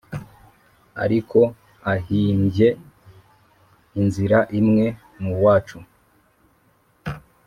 [1.03, 1.39] ariko
[1.93, 2.67] ahimbye
[3.99, 4.85] inzira imwe
[5.19, 5.77] n’uwacu!